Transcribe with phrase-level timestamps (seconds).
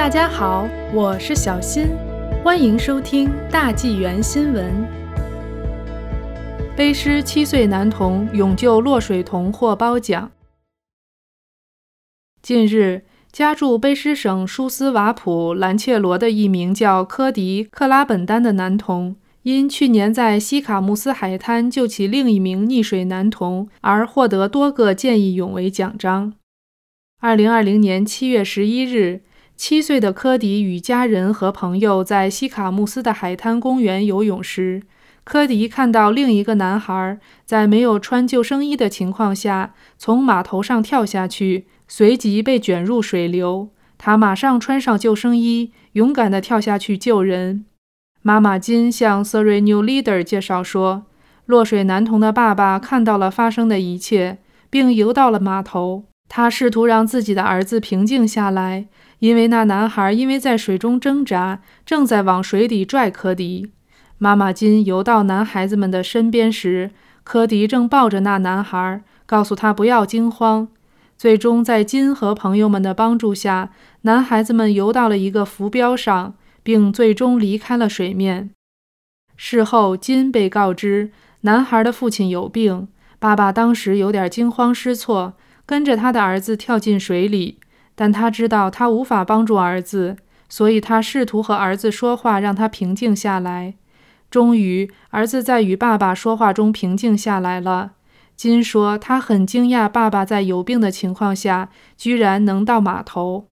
[0.00, 1.88] 大家好，我是小新，
[2.42, 4.88] 欢迎收听大纪元新闻。
[6.74, 10.32] 背诗七岁男童勇救落水童获褒奖。
[12.40, 26.32] 近日，家住卑诗省舒斯瓦普兰切罗的一名叫科迪克拉本丹的男童，因去年在西卡穆斯海滩救起另一名溺水男童而获得多个见义勇为奖章。
[27.20, 29.20] 二零二零年七月十一日。
[29.60, 34.82] 七岁的科迪与家人和朋友在西卡穆斯的海滩公园游泳时，
[35.22, 43.68] 科迪看到另一个男孩在没有穿救生衣的情况下从码头上跳下去，随即被卷入水流。
[43.98, 47.66] 他马上穿上救生衣，勇敢地跳下去救人。
[48.22, 51.04] 妈妈金向 Surrey New Leader 介绍说，
[51.44, 54.38] 落水男童的爸爸看到了发生的一切，
[54.70, 56.04] 并游到了码头。
[56.30, 58.86] 他试图让自己的儿子平静下来。
[59.18, 63.72] 因为那男孩因为在水中挣扎，正在往水底拽科迪。
[64.16, 66.90] 妈妈金游到男孩子们的身边时，
[67.22, 70.68] 科迪正抱着那男孩，告诉他不要惊慌。
[71.18, 73.70] 最终，在金和朋友们的帮助下，
[74.02, 78.50] 男孩子们游到了一个浮标上，并最终离开了水面。
[79.36, 81.10] 事后，金被告知
[81.42, 85.34] 男孩的父亲有病，爸爸当时有点惊慌失措，
[85.70, 87.60] 跟着他的儿子跳进水里。
[87.94, 90.16] 但他知道他无法帮助儿子，
[90.48, 93.74] 所以他试图和儿子说话，让他平静下来。
[94.30, 97.92] 终于，儿子在与爸爸说话中平静下来了。
[98.34, 103.46] 金说，他很惊讶，爸爸在有病的情况下居然能到码头。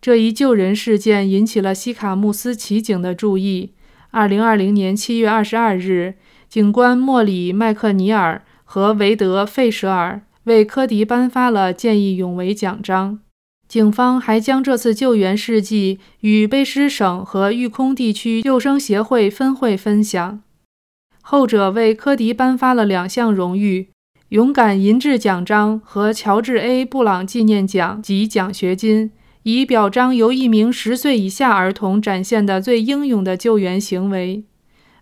[0.00, 3.72] 这一救人事件引起了西卡穆斯骑警的注意。
[4.10, 6.14] 二零二零年七月二十二日，
[6.48, 13.20] 警官莫里·麦克尼尔和维德·费舍尔为科迪颁发了见义勇为奖章。
[13.68, 20.40] 警方还将这次救援事迹与卑诗省和育空地区救生协会分会分享，
[21.20, 23.90] 后者为科迪颁发了两项荣誉：
[24.30, 29.10] 勇敢银质奖章和乔治 ·A· 布朗纪念奖及奖学金，
[29.42, 34.44] 以表彰由一名十岁以下儿童展现的最英勇的救援行为。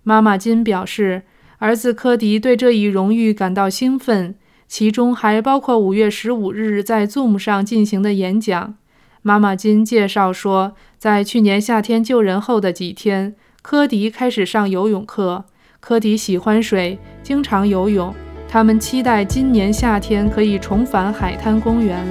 [0.03, 1.23] 妈妈金表示，
[1.59, 4.35] 儿子科迪对这一荣誉感到兴奋。
[4.69, 8.75] 其中还包括五月十五日在 Zoom 上进行的演讲。
[9.23, 15.45] 妈妈金介绍说，在去年夏天救人后的几天，科迪开始上游泳课。
[15.81, 18.15] 科迪喜欢水，经常游泳。
[18.49, 22.05] 他们期待今年夏天可以重返海滩公园。